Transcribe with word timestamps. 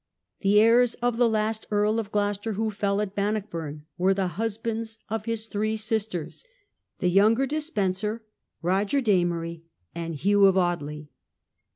The 0.39 0.59
heirs 0.59 0.95
of 1.03 1.17
the 1.17 1.29
last 1.29 1.67
Earl 1.69 1.99
of 1.99 2.11
Gloucester 2.11 2.53
who 2.53 2.71
fell 2.71 3.01
at 3.01 3.13
Bannockburn 3.13 3.85
were 3.99 4.15
the 4.15 4.29
husbands 4.29 4.97
of 5.09 5.25
his 5.25 5.45
three 5.45 5.77
sisters, 5.77 6.43
the 6.97 7.09
younger 7.09 7.45
Despenser, 7.45 8.23
Roger 8.63 8.99
d' 8.99 9.09
Amory, 9.09 9.61
and 9.93 10.15
Hugh 10.15 10.45
of 10.47 10.57
Audley. 10.57 11.11